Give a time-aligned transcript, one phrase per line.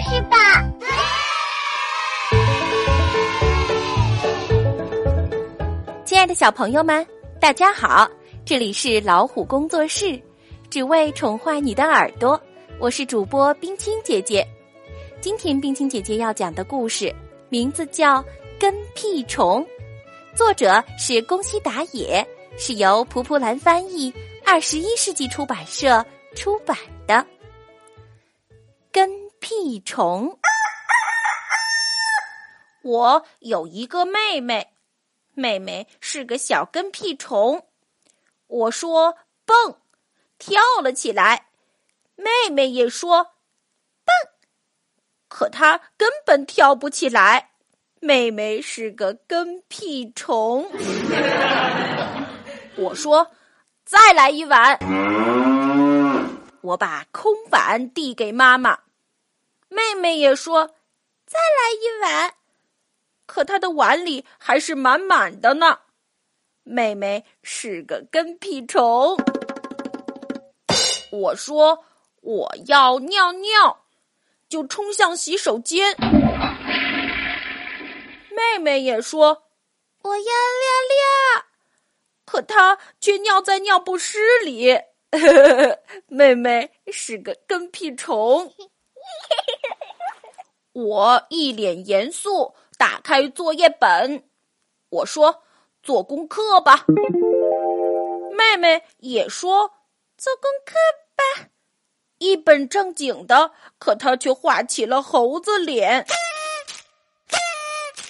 [0.00, 0.36] 事吧。
[6.04, 7.06] 亲爱的小朋友们，
[7.40, 8.10] 大家好，
[8.44, 10.20] 这里是老虎工作室，
[10.68, 12.40] 只为宠坏你的耳朵。
[12.78, 14.46] 我是主播冰清姐姐。
[15.20, 17.14] 今天冰清姐姐要讲的故事
[17.50, 18.22] 名字叫
[18.58, 19.62] 《跟屁虫》，
[20.34, 22.26] 作者是宫西达也，
[22.56, 24.10] 是由蒲蒲兰翻译，
[24.46, 26.02] 二十一世纪出版社
[26.34, 26.74] 出版
[27.06, 27.26] 的。
[28.90, 29.10] 跟
[29.50, 30.38] 屁虫，
[32.82, 34.76] 我有一个妹妹。
[35.34, 37.66] 妹妹是个小跟屁虫，
[38.46, 39.78] 我说蹦，
[40.38, 41.48] 跳了起来。
[42.14, 43.24] 妹妹也说
[44.04, 44.14] 蹦，
[45.26, 47.50] 可她根本跳不起来。
[47.98, 50.70] 妹妹是个跟屁虫。
[52.78, 53.32] 我说
[53.84, 54.78] 再来一碗，
[56.60, 58.78] 我把空碗递给妈妈。
[59.70, 60.66] 妹妹也说
[61.24, 62.34] 再来一碗。
[63.24, 65.78] 可他的碗里还是满满的呢。
[66.64, 69.16] 妹妹是个跟屁虫。
[71.12, 71.84] 我说
[72.20, 73.86] 我要尿尿，
[74.48, 75.96] 就冲向洗手间。
[78.30, 79.44] 妹妹也说
[80.02, 81.44] 我要尿尿，
[82.24, 84.76] 可她却尿在尿不湿里。
[86.08, 88.52] 妹妹是个跟屁虫。
[90.72, 92.54] 我一脸严肃。
[92.78, 94.24] 打开作业本，
[94.88, 95.42] 我说
[95.82, 96.86] ：“做功课吧。”
[98.32, 99.72] 妹妹也说
[100.16, 100.74] ：“做功课
[101.14, 101.50] 吧。”
[102.16, 106.06] 一本正经的，可她却画起了猴子脸。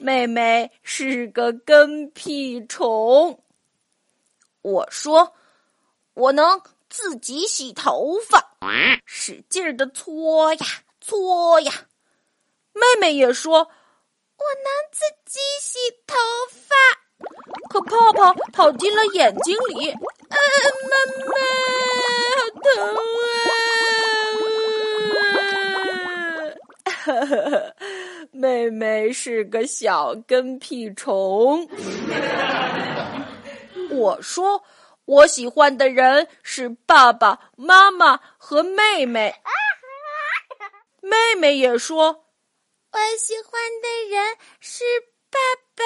[0.00, 3.40] 妹妹是个跟屁虫。
[4.62, 5.32] 我说
[6.14, 6.60] ：“我能
[6.90, 8.56] 自己洗头发，
[9.04, 10.66] 使劲的搓呀
[11.00, 11.72] 搓呀。”
[12.76, 13.70] 妹妹也说。
[14.38, 16.14] 我能自己洗头
[16.50, 16.76] 发，
[17.70, 19.90] 可泡泡跑进了眼睛里。
[19.90, 19.96] 啊，
[20.90, 20.94] 妈
[21.26, 21.32] 妈，
[22.36, 22.68] 好疼
[27.06, 27.72] 啊！
[28.30, 31.66] 妹妹是个小跟屁虫。
[33.90, 34.62] 我说，
[35.06, 39.34] 我喜欢的人是爸爸妈妈和妹妹。
[41.00, 42.25] 妹妹也说。
[42.96, 43.52] 我喜欢
[43.82, 44.24] 的人
[44.58, 44.82] 是
[45.30, 45.38] 爸
[45.74, 45.84] 爸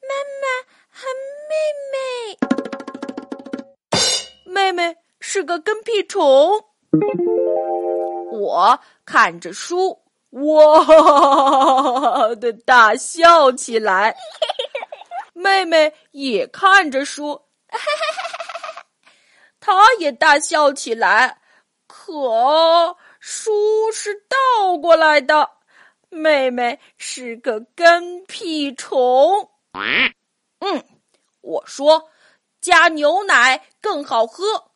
[0.00, 0.46] 妈妈
[0.92, 1.04] 和
[1.48, 1.52] 妹
[1.90, 1.98] 妹。
[4.44, 6.64] 妹妹是个跟屁虫。
[8.30, 10.84] 我看着书，哇
[12.38, 14.14] 的大笑起来。
[15.32, 17.42] 妹妹也看着书，
[19.58, 21.40] 她也大笑起来。
[21.88, 25.55] 可书是倒过来的。
[26.16, 29.50] 妹妹是个跟屁虫。
[29.72, 30.84] 嗯，
[31.42, 32.10] 我说
[32.60, 34.72] 加牛奶更好喝。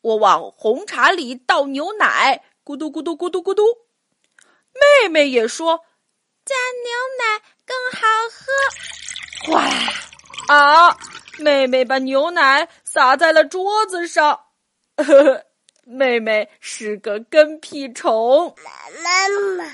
[0.00, 3.64] 我往红茶里倒牛奶，咕嘟咕嘟咕嘟咕嘟。
[5.02, 5.84] 妹妹也说
[6.44, 9.52] 加牛奶更好喝。
[9.52, 10.88] 哗啦！
[10.90, 10.96] 啊！
[11.38, 14.46] 妹妹把牛奶洒在了桌子上。
[14.96, 15.44] 呵呵，
[15.84, 18.54] 妹妹是个跟屁虫。
[18.64, 18.70] 妈
[19.56, 19.64] 妈。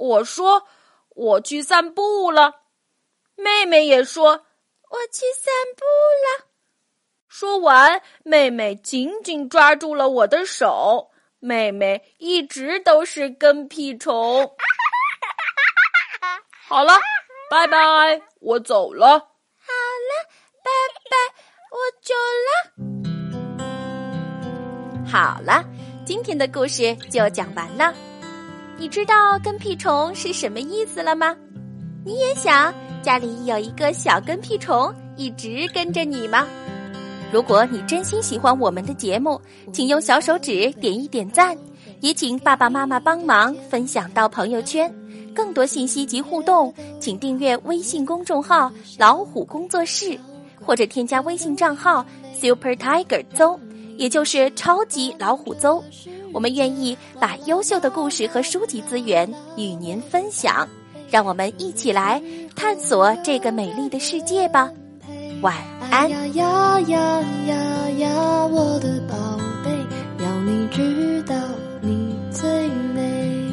[0.00, 0.66] 我说
[1.10, 2.62] 我去散步了，
[3.36, 5.84] 妹妹也说我去散步
[6.24, 6.46] 了。
[7.28, 11.10] 说完，妹妹紧紧抓住了我的手。
[11.38, 14.56] 妹妹一直都是跟屁虫。
[16.66, 16.98] 好了，
[17.50, 19.06] 拜拜，我走了。
[19.06, 20.28] 好了，
[20.64, 20.70] 拜
[21.10, 21.16] 拜，
[21.70, 22.14] 我走
[22.46, 22.48] 了。
[25.06, 25.62] 好了，
[26.06, 27.94] 今天的故事就讲完了。
[28.80, 31.36] 你知道跟屁虫是什么意思了吗？
[32.02, 36.46] 你也想家里有一个小跟屁虫一直跟着你吗？
[37.30, 39.38] 如果你真心喜欢我们的节目，
[39.70, 41.54] 请用小手指点一点赞，
[42.00, 44.90] 也请爸爸妈妈帮忙分享到朋友圈。
[45.34, 50.18] 更多信息及互动，请订阅微信公众号“老虎工作室”，
[50.58, 52.02] 或者添加微信账号
[52.32, 53.60] “Super Tiger 邹”，
[53.98, 55.84] 也就是超级老虎邹。
[56.32, 60.68] 我们愿意把优秀的故事和书籍资源与您分享，
[61.10, 62.22] 让我们一起来
[62.54, 64.70] 探索这个美丽的世界吧。
[65.42, 65.56] 晚
[65.90, 66.08] 安。
[66.10, 71.34] 呀呀呀呀呀，我的宝贝，要你知道
[71.80, 73.50] 你最美。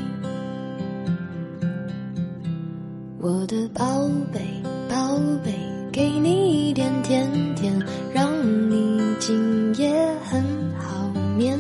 [3.20, 3.84] 我的宝
[4.32, 4.40] 贝，
[4.88, 5.52] 宝贝，
[5.92, 7.74] 给你一点甜甜，
[8.14, 8.32] 让
[8.70, 10.44] 你今夜很
[10.78, 11.58] 好眠。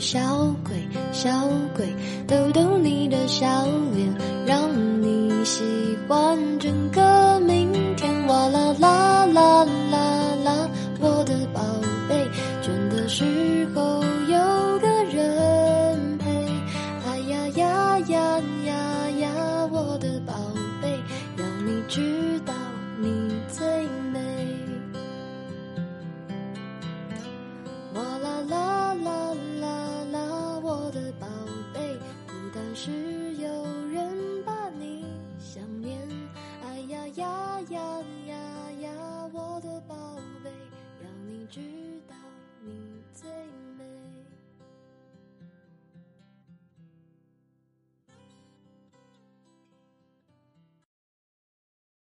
[0.00, 0.76] 小鬼
[1.12, 1.28] 小
[1.74, 1.86] 鬼
[2.26, 4.08] 逗逗你的笑脸
[4.46, 4.70] 让
[5.02, 5.62] 你喜
[6.06, 7.07] 欢整个